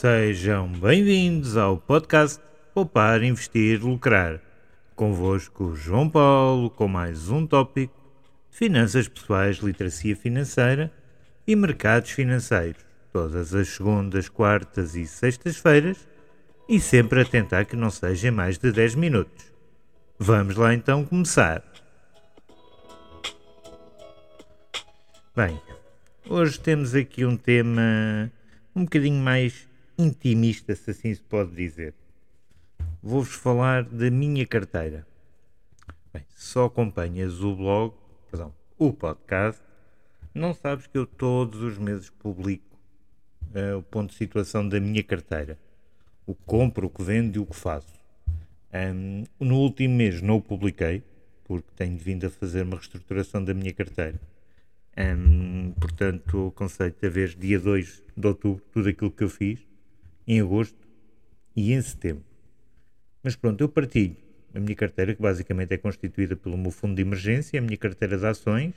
[0.00, 2.40] Sejam bem-vindos ao podcast
[2.72, 4.40] Poupar, Investir, Lucrar.
[4.94, 8.00] Convosco João Paulo com mais um tópico
[8.48, 10.92] finanças pessoais, literacia financeira
[11.44, 12.80] e mercados financeiros.
[13.12, 16.06] Todas as segundas, quartas e sextas-feiras
[16.68, 19.52] e sempre a tentar que não seja mais de 10 minutos.
[20.16, 21.60] Vamos lá então começar.
[25.34, 25.60] Bem,
[26.28, 28.30] hoje temos aqui um tema
[28.76, 29.67] um bocadinho mais
[29.98, 31.94] intimista, se assim se pode dizer.
[33.02, 35.06] Vou-vos falar da minha carteira.
[36.12, 37.94] Bem, só acompanhas o blog,
[38.30, 39.62] perdão, o podcast,
[40.34, 42.78] não sabes que eu todos os meses publico
[43.54, 45.58] uh, o ponto de situação da minha carteira.
[46.26, 47.92] O que compro, o que vendo e o que faço.
[48.72, 51.02] Um, no último mês não o publiquei,
[51.44, 54.20] porque tenho vindo a fazer uma reestruturação da minha carteira
[54.98, 59.64] um, portanto, aconselho a ver dia 2 de outubro tudo aquilo que eu fiz
[60.28, 60.86] em agosto
[61.56, 62.22] e em setembro.
[63.22, 64.16] Mas pronto, eu partilho
[64.54, 68.16] a minha carteira, que basicamente é constituída pelo meu fundo de emergência, a minha carteira
[68.16, 68.74] de ações,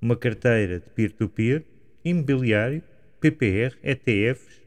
[0.00, 1.64] uma carteira de peer-to-peer, -peer,
[2.04, 2.82] imobiliário,
[3.20, 4.60] PPR, ETFs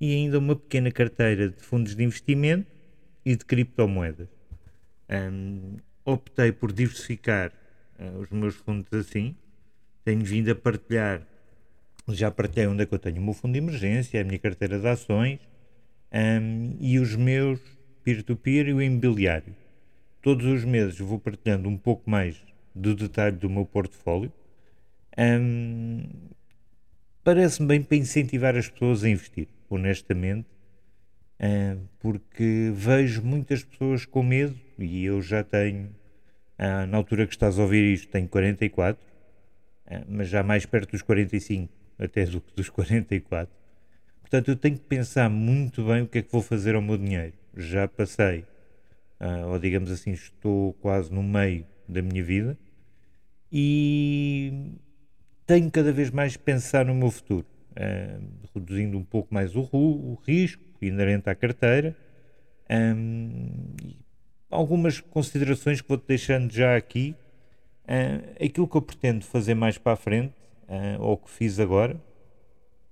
[0.00, 2.70] e ainda uma pequena carteira de fundos de investimento
[3.24, 4.28] e de criptomoedas.
[5.10, 7.52] Um, optei por diversificar
[7.98, 9.36] uh, os meus fundos assim,
[10.04, 11.26] tenho vindo a partilhar,
[12.08, 14.78] já partilhei onde é que eu tenho o meu fundo de emergência, a minha carteira
[14.78, 15.40] de ações
[16.12, 17.60] um, e os meus
[18.02, 19.54] peer-to-peer -peer e o imobiliário.
[20.20, 22.36] Todos os meses vou partilhando um pouco mais
[22.74, 24.32] do detalhe do meu portfólio.
[25.16, 26.02] Um,
[27.22, 30.46] Parece-me bem para incentivar as pessoas a investir, honestamente,
[31.40, 35.88] um, porque vejo muitas pessoas com medo e eu já tenho,
[36.58, 39.02] na altura que estás a ouvir isto, tenho 44
[39.86, 43.52] é, mas já mais perto dos 45 até do que dos 44.
[44.20, 46.96] Portanto, eu tenho que pensar muito bem o que é que vou fazer ao meu
[46.96, 47.34] dinheiro.
[47.56, 48.44] Já passei,
[49.20, 52.58] uh, ou digamos assim, estou quase no meio da minha vida
[53.52, 54.72] e
[55.46, 60.18] tenho cada vez mais pensar no meu futuro, uh, reduzindo um pouco mais o, o
[60.26, 61.96] risco inerente à carteira.
[62.68, 63.74] Um,
[64.50, 67.14] algumas considerações que vou-te deixando já aqui
[67.84, 70.32] Uh, aquilo que eu pretendo fazer mais para a frente,
[70.68, 72.00] uh, ou que fiz agora,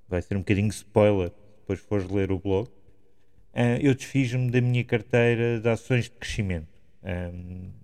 [0.09, 4.85] vai ser um bocadinho spoiler, depois fores ler o blog, uh, eu desfiz-me da minha
[4.85, 6.69] carteira de ações de crescimento.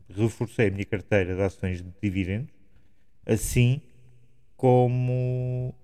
[0.09, 2.53] reforcei a minha carteira de ações de dividendos,
[3.27, 3.81] assim
[4.57, 5.75] como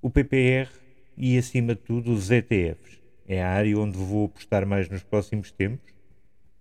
[0.00, 0.70] o PPR
[1.16, 2.98] e, acima de tudo, os ETFs.
[3.28, 5.92] É a área onde vou apostar mais nos próximos tempos,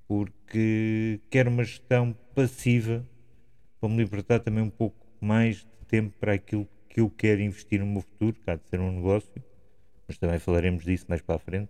[0.08, 3.08] porque quero uma gestão passiva
[3.80, 7.86] para me libertar também um pouco mais tempo para aquilo que eu quero investir no
[7.86, 9.44] meu futuro, que há de ser um negócio,
[10.08, 11.70] mas também falaremos disso mais para a frente.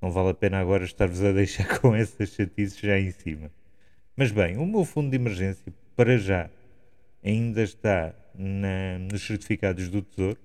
[0.00, 3.50] Não vale a pena agora estar-vos a deixar com essas chatices já em cima.
[4.16, 6.50] Mas bem, o meu fundo de emergência, para já,
[7.24, 10.38] ainda está na, nos certificados do Tesouro.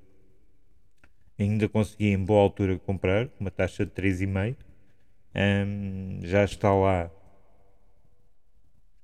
[1.40, 4.56] Ainda consegui em boa altura comprar, uma taxa de 3,5.
[5.36, 7.12] Um, já está lá.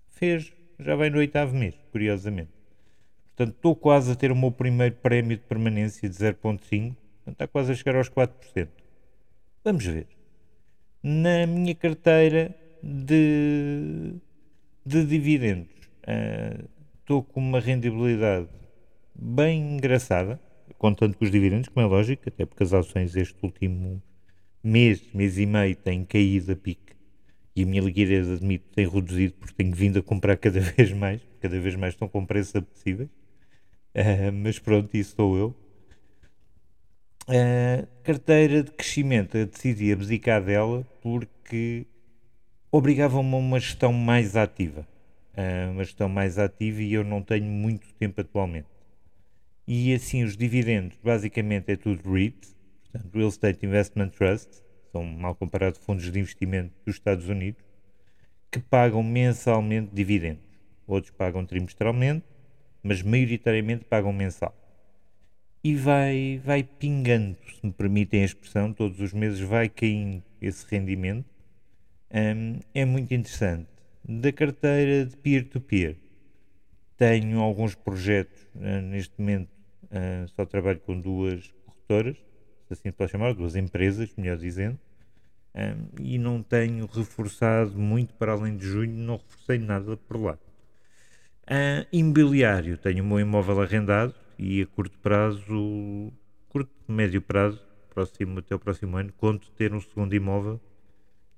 [0.09, 2.53] Fez já vai no oitavo mês, curiosamente.
[3.35, 6.95] Portanto, estou quase a ter o meu primeiro prémio de permanência de 0.5,
[7.27, 8.67] está quase a chegar aos 4%.
[9.63, 10.07] Vamos ver.
[11.01, 14.13] Na minha carteira de,
[14.85, 15.73] de dividendos,
[16.03, 18.47] uh, estou com uma rendibilidade
[19.16, 20.39] bem engraçada,
[20.77, 24.01] contando com os dividendos, como é lógico, até porque as ações este último
[24.63, 26.94] mês, mês e meio, têm caído a pique
[27.55, 31.21] e a minha liquidez, admito, tem reduzido porque tenho vindo a comprar cada vez mais,
[31.39, 33.09] cada vez mais estão com preços apetecíveis.
[34.34, 35.56] Mas pronto, isso sou eu.
[37.28, 41.88] Uh, carteira de crescimento, eu decidi abdicar dela porque
[42.70, 44.86] obrigava-me a uma gestão mais ativa.
[45.34, 48.68] Uh, uma gestão mais ativa e eu não tenho muito tempo atualmente.
[49.66, 52.36] E assim, os dividendos, basicamente é tudo REIT,
[52.92, 54.62] portanto, Real Estate Investment Trust,
[54.92, 57.63] são mal comparado fundos de investimento dos Estados Unidos,
[58.51, 60.44] que pagam mensalmente dividendos.
[60.86, 62.25] Outros pagam trimestralmente,
[62.83, 64.56] mas maioritariamente pagam mensal.
[65.63, 70.65] E vai, vai pingando, se me permitem a expressão, todos os meses vai caindo esse
[70.69, 71.25] rendimento.
[72.13, 73.69] Um, é muito interessante.
[74.03, 75.97] Da carteira de peer-to-peer, -peer,
[76.97, 79.50] tenho alguns projetos, uh, neste momento
[79.86, 82.18] uh, só trabalho com duas corretoras,
[82.68, 84.77] se assim se pode chamar, duas empresas, melhor dizendo,
[85.56, 90.38] um, e não tenho reforçado muito para além de junho, não reforcei nada por lá.
[91.44, 96.12] Uh, imobiliário, tenho o meu imóvel arrendado e a curto prazo,
[96.48, 97.62] curto, médio prazo,
[97.94, 100.60] próximo, até o próximo ano, conto ter um segundo imóvel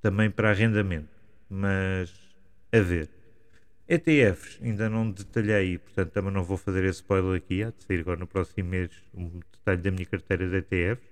[0.02, 1.10] também para arrendamento.
[1.50, 2.14] Mas
[2.72, 3.10] a ver.
[3.88, 7.64] ETFs, ainda não detalhei, portanto também não vou fazer esse spoiler aqui.
[7.64, 11.08] Há de sair agora no próximo mês um detalhe da minha carteira de ETFs.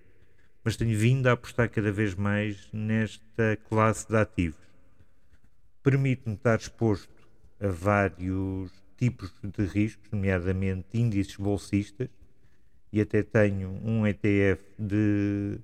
[0.64, 4.60] Mas tenho vindo a apostar cada vez mais nesta classe de ativos.
[5.84, 7.14] Permite-me estar exposto
[7.60, 12.10] a vários tipos de riscos, nomeadamente índices bolsistas,
[12.92, 15.58] e até tenho um ETF de,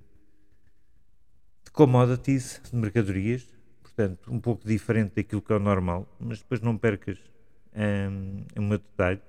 [1.63, 3.47] de commodities, de mercadorias,
[3.83, 7.19] portanto, um pouco diferente daquilo que é o normal, mas depois não percas
[7.75, 9.21] um, o meu detalhe.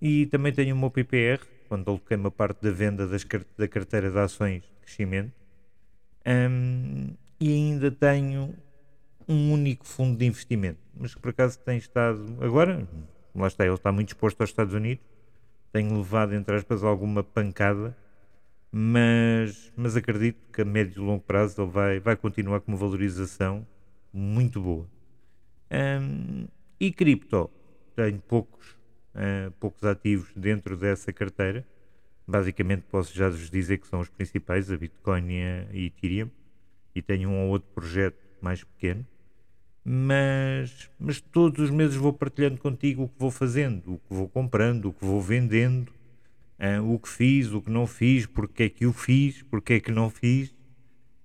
[0.00, 3.26] E também tenho o meu PPR, quando aloquei uma parte da venda das,
[3.56, 5.32] da carteira de ações de crescimento.
[6.26, 8.54] Um, e ainda tenho
[9.28, 12.36] um único fundo de investimento, mas que por acaso tem estado.
[12.40, 12.86] Agora,
[13.34, 15.04] lá está, ele está muito exposto aos Estados Unidos,
[15.72, 17.96] tem levado, entre aspas, alguma pancada
[18.74, 22.78] mas, mas acredito que a médio e longo prazo ele vai, vai continuar com uma
[22.78, 23.66] valorização
[24.10, 24.88] muito boa.
[25.70, 26.48] Um,
[26.80, 27.50] e cripto,
[27.94, 28.70] tenho poucos,
[29.14, 31.66] uh, poucos ativos dentro dessa carteira.
[32.26, 36.30] Basicamente posso já vos dizer que são os principais, a Bitcoin e a Ethereum,
[36.94, 39.06] e tenho um ou outro projeto mais pequeno.
[39.84, 44.28] Mas, mas todos os meses vou partilhando contigo o que vou fazendo, o que vou
[44.28, 45.92] comprando, o que vou vendendo,
[46.60, 49.80] uh, o que fiz, o que não fiz, porque é que o fiz, porque é
[49.80, 50.50] que não fiz.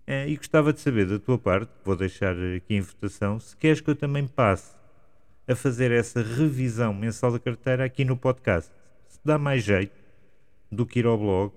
[0.07, 3.79] Uh, e gostava de saber da tua parte, vou deixar aqui em votação, se queres
[3.79, 4.75] que eu também passe
[5.47, 8.71] a fazer essa revisão mensal da carteira aqui no podcast.
[9.07, 9.95] Se dá mais jeito
[10.71, 11.53] do que ir ao blog,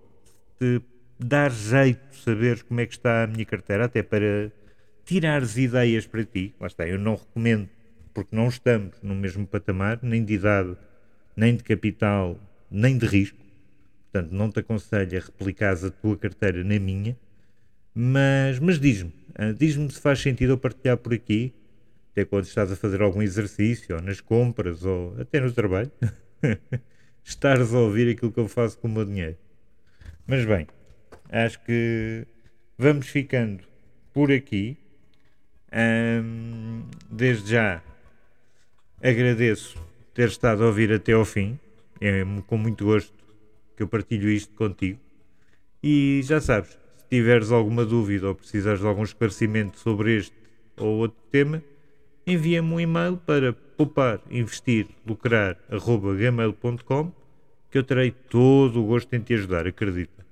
[0.58, 0.82] se
[1.18, 4.52] dar jeito saberes como é que está a minha carteira, até para
[5.10, 6.54] tirares ideias para ti.
[6.60, 7.68] Lá está, eu não recomendo,
[8.14, 10.76] porque não estamos no mesmo patamar, nem de idade,
[11.36, 12.38] nem de capital,
[12.70, 13.36] nem de risco.
[14.04, 17.18] Portanto, não te aconselho a replicares a tua carteira na minha,
[17.92, 21.52] mas, mas diz-me, ah, diz-me se faz sentido eu partilhar por aqui,
[22.12, 25.90] até quando estás a fazer algum exercício, ou nas compras, ou até no trabalho,
[27.24, 29.36] estares a ouvir aquilo que eu faço com o meu dinheiro.
[30.24, 30.68] Mas bem,
[31.28, 32.24] acho que
[32.78, 33.64] vamos ficando
[34.12, 34.78] por aqui.
[35.72, 37.82] Um, desde já
[39.02, 39.76] agradeço
[40.12, 41.58] ter estado a ouvir até ao fim.
[42.00, 43.12] É com muito gosto
[43.76, 44.98] que eu partilho isto contigo.
[45.82, 50.36] E já sabes, se tiveres alguma dúvida ou precisares de algum esclarecimento sobre este
[50.76, 51.62] ou outro tema,
[52.26, 57.12] envia-me um e-mail para poupar, investir, lucrar, gmail.com
[57.70, 60.26] que eu terei todo o gosto em te ajudar, acredita.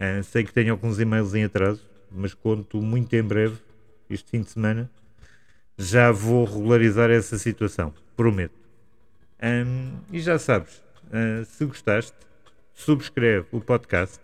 [0.00, 3.56] Ah, sei que tenho alguns e-mails em atraso, mas conto muito em breve,
[4.10, 4.90] este fim de semana,
[5.76, 8.58] já vou regularizar essa situação, prometo.
[9.42, 12.16] Um, e já sabes, uh, se gostaste,
[12.74, 14.20] subscreve o podcast